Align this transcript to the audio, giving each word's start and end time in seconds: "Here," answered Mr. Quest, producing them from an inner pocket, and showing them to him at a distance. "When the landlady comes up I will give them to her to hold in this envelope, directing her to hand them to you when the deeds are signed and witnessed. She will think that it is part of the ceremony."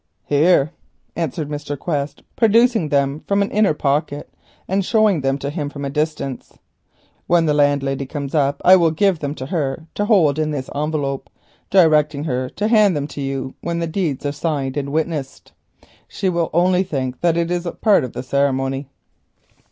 "Here," 0.25 0.71
answered 1.15 1.47
Mr. 1.47 1.77
Quest, 1.77 2.23
producing 2.35 2.89
them 2.89 3.19
from 3.27 3.43
an 3.43 3.51
inner 3.51 3.75
pocket, 3.75 4.33
and 4.67 4.83
showing 4.83 5.21
them 5.21 5.37
to 5.37 5.51
him 5.51 5.69
at 5.75 5.85
a 5.85 5.89
distance. 5.91 6.57
"When 7.27 7.45
the 7.45 7.53
landlady 7.53 8.07
comes 8.07 8.33
up 8.33 8.63
I 8.65 8.77
will 8.77 8.89
give 8.89 9.19
them 9.19 9.35
to 9.35 9.45
her 9.45 9.85
to 9.93 10.05
hold 10.05 10.39
in 10.39 10.49
this 10.49 10.71
envelope, 10.73 11.29
directing 11.69 12.23
her 12.23 12.49
to 12.49 12.67
hand 12.67 12.97
them 12.97 13.05
to 13.09 13.21
you 13.21 13.53
when 13.61 13.77
the 13.77 13.85
deeds 13.85 14.25
are 14.25 14.31
signed 14.31 14.75
and 14.75 14.91
witnessed. 14.91 15.51
She 16.07 16.29
will 16.29 16.49
think 16.83 17.21
that 17.21 17.37
it 17.37 17.51
is 17.51 17.67
part 17.83 18.03
of 18.03 18.13
the 18.13 18.23
ceremony." 18.23 18.87